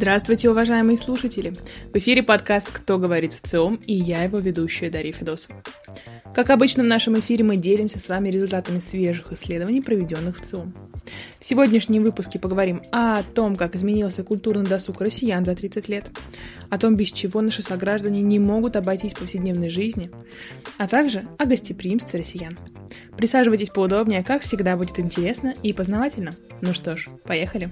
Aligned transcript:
Здравствуйте, 0.00 0.48
уважаемые 0.48 0.96
слушатели! 0.96 1.52
В 1.92 1.98
эфире 1.98 2.22
подкаст 2.22 2.70
«Кто 2.72 2.96
говорит 2.96 3.34
в 3.34 3.40
ЦИОМ» 3.42 3.80
и 3.86 3.92
я 3.92 4.22
его 4.22 4.38
ведущая 4.38 4.88
Дарья 4.88 5.12
Федосова. 5.12 5.62
Как 6.34 6.48
обычно 6.48 6.82
в 6.82 6.86
нашем 6.86 7.20
эфире 7.20 7.44
мы 7.44 7.58
делимся 7.58 7.98
с 7.98 8.08
вами 8.08 8.30
результатами 8.30 8.78
свежих 8.78 9.30
исследований, 9.30 9.82
проведенных 9.82 10.38
в 10.38 10.40
ЦИОМ. 10.40 10.72
В 11.38 11.44
сегодняшнем 11.44 12.02
выпуске 12.02 12.38
поговорим 12.38 12.80
о 12.90 13.22
том, 13.22 13.56
как 13.56 13.76
изменился 13.76 14.24
культурный 14.24 14.64
досуг 14.64 15.02
россиян 15.02 15.44
за 15.44 15.54
30 15.54 15.86
лет, 15.90 16.06
о 16.70 16.78
том, 16.78 16.96
без 16.96 17.12
чего 17.12 17.42
наши 17.42 17.62
сограждане 17.62 18.22
не 18.22 18.38
могут 18.38 18.76
обойтись 18.76 19.12
в 19.12 19.18
повседневной 19.18 19.68
жизни, 19.68 20.10
а 20.78 20.88
также 20.88 21.26
о 21.36 21.44
гостеприимстве 21.44 22.20
россиян. 22.20 22.58
Присаживайтесь 23.18 23.68
поудобнее, 23.68 24.24
как 24.24 24.44
всегда 24.44 24.78
будет 24.78 24.98
интересно 24.98 25.52
и 25.62 25.74
познавательно. 25.74 26.30
Ну 26.62 26.72
что 26.72 26.96
ж, 26.96 27.08
поехали! 27.24 27.68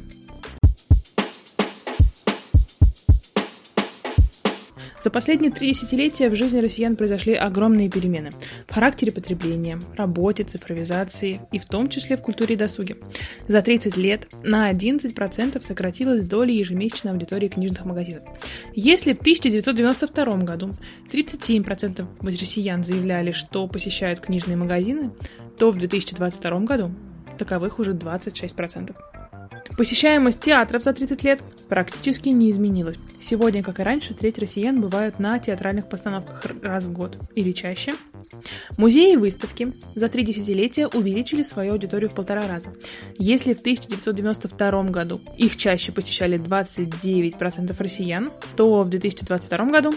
За 5.01 5.11
последние 5.11 5.53
три 5.53 5.69
десятилетия 5.69 6.29
в 6.29 6.35
жизни 6.35 6.59
россиян 6.59 6.97
произошли 6.97 7.35
огромные 7.35 7.89
перемены 7.89 8.31
в 8.67 8.75
характере 8.75 9.13
потребления, 9.13 9.81
работе, 9.97 10.43
цифровизации 10.43 11.41
и 11.53 11.59
в 11.61 11.67
том 11.67 11.89
числе 11.89 12.17
в 12.17 12.23
культуре 12.23 12.57
и 12.57 12.59
досуге. 12.59 12.97
За 13.47 13.63
30 13.63 13.97
лет 13.97 14.27
на 14.43 14.73
11% 14.73 15.63
сократилась 15.63 16.25
доля 16.25 16.53
ежемесячной 16.53 17.13
аудитории 17.13 17.49
книжных 17.49 17.85
магазинов. 17.85 18.25
Если 18.75 19.13
в 19.13 19.21
1992 19.21 20.25
году 20.39 20.75
37% 21.13 22.07
россиян 22.23 22.83
заявляли, 22.83 23.31
что 23.31 23.69
посещают 23.69 24.19
книжные 24.19 24.57
магазины, 24.57 25.13
то 25.57 25.71
в 25.71 25.79
2022 25.79 26.61
году 26.61 26.91
таковых 27.39 27.79
уже 27.79 27.93
26%. 27.93 28.95
Посещаемость 29.79 30.41
театров 30.41 30.83
за 30.83 30.93
30 30.93 31.23
лет 31.23 31.41
практически 31.69 32.31
не 32.31 32.51
изменилась. 32.51 32.97
Сегодня, 33.21 33.63
как 33.63 33.79
и 33.79 33.85
раньше, 33.85 34.13
треть 34.13 34.37
россиян 34.37 34.81
бывают 34.81 35.21
на 35.21 35.39
театральных 35.39 35.89
постановках 35.89 36.43
раз 36.63 36.87
в 36.87 36.93
год 36.93 37.17
или 37.37 37.53
чаще. 37.53 37.93
Музеи 38.77 39.15
и 39.15 39.17
выставки 39.17 39.73
за 39.95 40.09
три 40.09 40.25
десятилетия 40.25 40.87
увеличили 40.87 41.43
свою 41.43 41.73
аудиторию 41.73 42.11
в 42.11 42.15
полтора 42.15 42.47
раза. 42.47 42.75
Если 43.19 43.55
в 43.55 43.61
1992 43.61 44.83
году 44.85 45.21
их 45.37 45.57
чаще 45.57 45.93
посещали 45.93 46.39
29% 46.39 47.75
россиян, 47.79 48.33
то 48.57 48.83
в 48.83 48.89
2022 48.89 49.67
году 49.67 49.95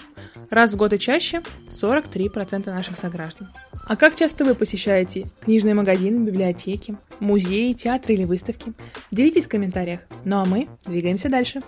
раз 0.49 0.73
в 0.73 0.77
год 0.77 0.93
и 0.93 0.99
чаще 0.99 1.41
43% 1.69 2.65
наших 2.65 2.97
сограждан. 2.97 3.49
А 3.87 3.95
как 3.95 4.15
часто 4.15 4.45
вы 4.45 4.55
посещаете 4.55 5.29
книжные 5.41 5.73
магазины, 5.73 6.25
библиотеки, 6.25 6.97
музеи, 7.19 7.73
театры 7.73 8.13
или 8.13 8.25
выставки? 8.25 8.73
Делитесь 9.11 9.45
в 9.45 9.49
комментариях. 9.49 10.01
Ну 10.25 10.37
а 10.37 10.45
мы 10.45 10.67
двигаемся 10.85 11.29
дальше. 11.29 11.61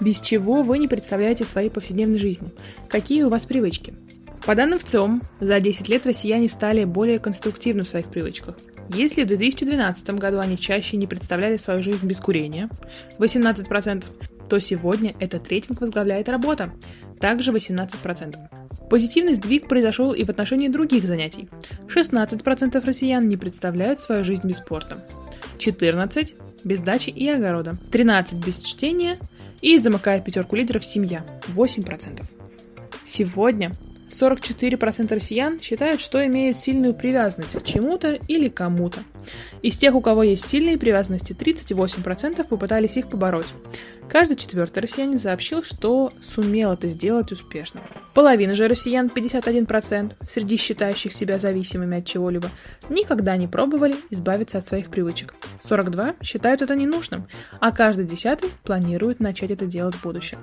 Без 0.00 0.20
чего 0.20 0.62
вы 0.62 0.78
не 0.78 0.88
представляете 0.88 1.44
своей 1.44 1.70
повседневной 1.70 2.18
жизни? 2.18 2.48
Какие 2.88 3.22
у 3.22 3.28
вас 3.28 3.46
привычки? 3.46 3.94
По 4.44 4.54
данным 4.54 4.78
ВЦИОМ, 4.78 5.22
за 5.40 5.58
10 5.58 5.88
лет 5.88 6.06
россияне 6.06 6.48
стали 6.48 6.84
более 6.84 7.18
конструктивны 7.18 7.82
в 7.82 7.88
своих 7.88 8.06
привычках. 8.06 8.56
Если 8.90 9.24
в 9.24 9.26
2012 9.26 10.10
году 10.10 10.38
они 10.38 10.56
чаще 10.56 10.96
не 10.96 11.06
представляли 11.06 11.56
свою 11.56 11.82
жизнь 11.82 12.06
без 12.06 12.20
курения, 12.20 12.68
18%, 13.18 14.04
то 14.48 14.58
сегодня 14.60 15.14
этот 15.18 15.48
рейтинг 15.48 15.80
возглавляет 15.80 16.28
работа, 16.28 16.72
также 17.18 17.50
18%. 17.50 18.36
Позитивный 18.88 19.34
сдвиг 19.34 19.66
произошел 19.66 20.12
и 20.12 20.24
в 20.24 20.30
отношении 20.30 20.68
других 20.68 21.04
занятий. 21.04 21.48
16% 21.88 22.84
россиян 22.84 23.26
не 23.26 23.36
представляют 23.36 24.00
свою 24.00 24.22
жизнь 24.22 24.46
без 24.46 24.58
спорта, 24.58 25.04
14% 25.58 26.34
без 26.62 26.80
дачи 26.82 27.10
и 27.10 27.28
огорода, 27.28 27.78
13% 27.90 28.46
без 28.46 28.60
чтения 28.60 29.18
и 29.60 29.78
замыкает 29.78 30.24
пятерку 30.24 30.56
лидеров 30.56 30.84
семья 30.84 31.24
8%. 31.48 32.24
Сегодня 33.04 33.72
44% 34.08 35.12
россиян 35.12 35.60
считают, 35.60 36.00
что 36.00 36.24
имеют 36.26 36.58
сильную 36.58 36.94
привязанность 36.94 37.58
к 37.58 37.64
чему-то 37.64 38.12
или 38.12 38.48
кому-то. 38.48 39.00
Из 39.62 39.76
тех, 39.76 39.94
у 39.94 40.00
кого 40.00 40.22
есть 40.22 40.46
сильные 40.46 40.78
привязанности, 40.78 41.32
38% 41.32 42.46
попытались 42.46 42.96
их 42.96 43.08
побороть. 43.08 43.52
Каждый 44.08 44.36
четвертый 44.36 44.80
россиянин 44.80 45.18
сообщил, 45.18 45.64
что 45.64 46.12
сумел 46.22 46.72
это 46.72 46.86
сделать 46.86 47.32
успешно. 47.32 47.80
Половина 48.14 48.54
же 48.54 48.68
россиян, 48.68 49.10
51%, 49.12 50.12
среди 50.30 50.56
считающих 50.56 51.12
себя 51.12 51.38
зависимыми 51.38 51.98
от 51.98 52.06
чего-либо, 52.06 52.48
никогда 52.88 53.36
не 53.36 53.48
пробовали 53.48 53.96
избавиться 54.10 54.58
от 54.58 54.66
своих 54.66 54.90
привычек. 54.90 55.34
42 55.60 56.14
считают 56.22 56.62
это 56.62 56.76
ненужным, 56.76 57.26
а 57.60 57.72
каждый 57.72 58.06
десятый 58.06 58.50
планирует 58.62 59.18
начать 59.18 59.50
это 59.50 59.66
делать 59.66 59.96
в 59.96 60.02
будущем. 60.02 60.38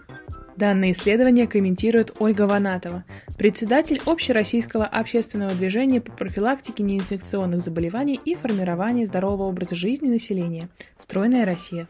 Данное 0.56 0.91
исследование 0.91 1.47
комментирует 1.47 2.16
Ольга 2.19 2.44
Ванатова, 2.44 3.03
председатель 3.38 4.00
Общероссийского 4.06 4.86
общественного 4.86 5.52
движения 5.52 6.00
по 6.00 6.12
профилактике 6.12 6.84
неинфекционных 6.84 7.64
заболеваний 7.64 8.19
и 8.24 8.36
формированию 8.36 9.08
здорового 9.08 9.47
образа 9.47 9.75
жизни 9.75 10.09
населения 10.09 10.69
«Стройная 11.00 11.46
Россия». 11.46 11.88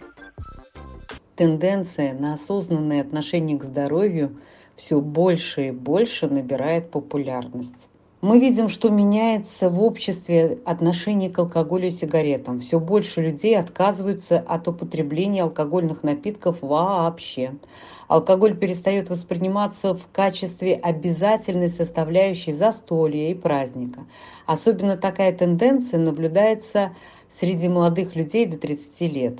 Тенденция 1.35 2.13
на 2.13 2.33
осознанное 2.33 3.01
отношение 3.01 3.57
к 3.57 3.63
здоровью 3.63 4.39
все 4.75 5.01
больше 5.01 5.67
и 5.67 5.71
больше 5.71 6.27
набирает 6.27 6.89
популярность. 6.89 7.89
Мы 8.23 8.39
видим, 8.39 8.69
что 8.69 8.89
меняется 8.89 9.67
в 9.69 9.83
обществе 9.83 10.59
отношение 10.63 11.29
к 11.29 11.37
алкоголю 11.39 11.87
и 11.87 11.91
сигаретам. 11.91 12.61
Все 12.61 12.79
больше 12.79 13.21
людей 13.21 13.59
отказываются 13.59 14.39
от 14.39 14.65
употребления 14.65 15.43
алкогольных 15.43 16.03
напитков 16.03 16.59
вообще. 16.61 17.55
Алкоголь 18.07 18.55
перестает 18.55 19.09
восприниматься 19.09 19.93
в 19.93 20.03
качестве 20.13 20.75
обязательной 20.75 21.67
составляющей 21.67 22.53
застолья 22.53 23.29
и 23.29 23.33
праздника. 23.33 24.05
Особенно 24.45 24.95
такая 24.95 25.33
тенденция 25.33 25.99
наблюдается 25.99 26.95
среди 27.37 27.67
молодых 27.67 28.15
людей 28.15 28.45
до 28.45 28.57
30 28.57 29.01
лет. 29.01 29.39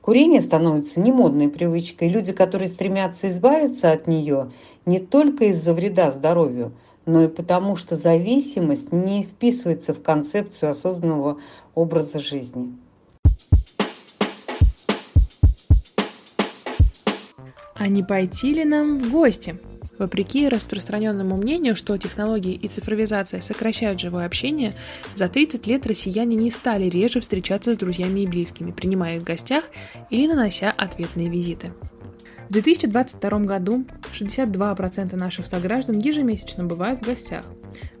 Курение 0.00 0.40
становится 0.40 0.98
немодной 0.98 1.48
привычкой. 1.48 2.08
Люди, 2.08 2.32
которые 2.32 2.66
стремятся 2.66 3.30
избавиться 3.30 3.92
от 3.92 4.08
нее, 4.08 4.50
не 4.86 4.98
только 4.98 5.44
из-за 5.44 5.72
вреда 5.72 6.10
здоровью– 6.10 6.72
но 7.06 7.24
и 7.24 7.28
потому, 7.28 7.76
что 7.76 7.96
зависимость 7.96 8.92
не 8.92 9.24
вписывается 9.24 9.94
в 9.94 10.02
концепцию 10.02 10.72
осознанного 10.72 11.38
образа 11.74 12.20
жизни. 12.20 12.74
А 17.74 17.88
не 17.88 18.02
пойти 18.02 18.54
ли 18.54 18.64
нам 18.64 18.98
в 18.98 19.10
гости? 19.10 19.58
Вопреки 19.98 20.48
распространенному 20.48 21.36
мнению, 21.36 21.76
что 21.76 21.96
технологии 21.96 22.54
и 22.54 22.66
цифровизация 22.66 23.40
сокращают 23.40 24.00
живое 24.00 24.26
общение, 24.26 24.74
за 25.14 25.28
30 25.28 25.66
лет 25.66 25.86
россияне 25.86 26.34
не 26.34 26.50
стали 26.50 26.86
реже 26.86 27.20
встречаться 27.20 27.74
с 27.74 27.76
друзьями 27.76 28.20
и 28.20 28.26
близкими, 28.26 28.72
принимая 28.72 29.16
их 29.16 29.22
в 29.22 29.24
гостях 29.24 29.64
или 30.10 30.26
нанося 30.26 30.72
ответные 30.76 31.28
визиты. 31.28 31.72
В 32.48 32.52
2022 32.52 33.38
году 33.40 33.84
62% 34.12 35.16
наших 35.16 35.46
сограждан 35.46 35.98
ежемесячно 35.98 36.64
бывают 36.64 37.00
в 37.00 37.06
гостях. 37.06 37.44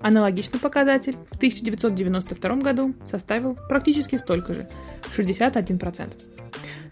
Аналогичный 0.00 0.60
показатель 0.60 1.16
в 1.30 1.36
1992 1.36 2.56
году 2.56 2.94
составил 3.10 3.56
практически 3.68 4.16
столько 4.16 4.54
же– 4.54 4.68
61%. 5.16 6.10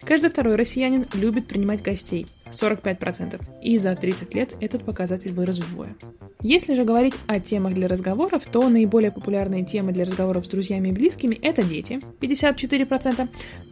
Каждый 0.05 0.31
второй 0.31 0.57
россиянин 0.57 1.07
любит 1.15 1.47
принимать 1.47 1.83
гостей– 1.83 2.27
45%, 2.51 3.41
и 3.63 3.79
за 3.79 3.95
30 3.95 4.35
лет 4.35 4.55
этот 4.61 4.85
показатель 4.85 5.33
вырос 5.33 5.59
вдвое. 5.59 5.95
Если 6.41 6.75
же 6.75 6.85
говорить 6.85 7.15
о 7.27 7.39
темах 7.39 7.75
для 7.75 7.87
разговоров, 7.87 8.43
то 8.51 8.69
наиболее 8.69 9.13
популярные 9.13 9.65
темы 9.65 9.93
для 9.93 10.05
разговоров 10.05 10.47
с 10.47 10.49
друзьями 10.49 10.89
и 10.89 10.93
близкими– 10.93 11.35
это 11.43 11.63
дети– 11.63 12.01
54%, 12.21 13.29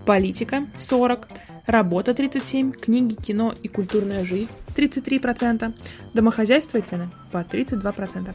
политика– 0.06 0.66
40%, 0.76 1.26
работа 1.66 2.12
37%, 2.12 2.72
книги, 2.72 3.14
кино 3.14 3.54
и 3.62 3.68
культурная 3.68 4.24
жизнь 4.24 4.50
33%, 4.74 5.72
домохозяйство 6.14 6.78
и 6.78 6.82
цены 6.82 7.10
по 7.32 7.38
32%. 7.38 8.34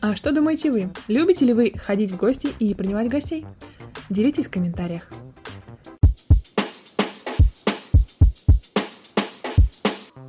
А 0.00 0.14
что 0.14 0.32
думаете 0.32 0.70
вы? 0.70 0.90
Любите 1.08 1.44
ли 1.44 1.52
вы 1.52 1.72
ходить 1.76 2.10
в 2.10 2.16
гости 2.16 2.48
и 2.58 2.74
принимать 2.74 3.08
гостей? 3.08 3.46
Делитесь 4.10 4.46
в 4.46 4.50
комментариях. 4.50 5.10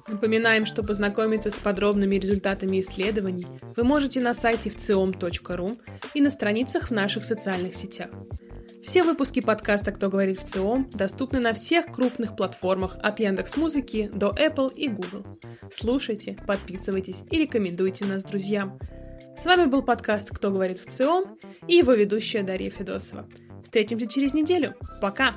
Напоминаем, 0.08 0.66
что 0.66 0.84
познакомиться 0.84 1.52
с 1.52 1.56
подробными 1.56 2.16
результатами 2.16 2.80
исследований 2.80 3.46
вы 3.76 3.84
можете 3.84 4.22
на 4.22 4.34
сайте 4.34 4.70
вциом.ру 4.70 5.78
и 6.14 6.22
на 6.22 6.30
страницах 6.30 6.90
в 6.90 6.92
наших 6.92 7.26
социальных 7.26 7.76
сетях. 7.76 8.10
Все 8.88 9.04
выпуски 9.04 9.42
подкаста 9.42 9.92
«Кто 9.92 10.10
говорит 10.10 10.40
в 10.40 10.46
ЦИОМ» 10.46 10.92
доступны 10.92 11.42
на 11.42 11.52
всех 11.52 11.88
крупных 11.88 12.38
платформах 12.38 12.96
от 13.04 13.20
Яндекс 13.20 13.58
Музыки 13.58 14.10
до 14.14 14.30
Apple 14.30 14.74
и 14.74 14.88
Google. 14.88 15.26
Слушайте, 15.70 16.38
подписывайтесь 16.48 17.24
и 17.30 17.38
рекомендуйте 17.38 18.06
нас 18.06 18.24
друзьям. 18.24 18.80
С 19.38 19.46
вами 19.46 19.66
был 19.66 19.82
подкаст 19.82 20.30
«Кто 20.30 20.52
говорит 20.52 20.80
в 20.80 20.90
ЦИОМ» 20.90 21.38
и 21.68 21.76
его 21.76 21.92
ведущая 21.92 22.44
Дарья 22.44 22.70
Федосова. 22.70 23.28
Встретимся 23.62 24.08
через 24.08 24.34
неделю. 24.34 24.74
Пока! 25.02 25.36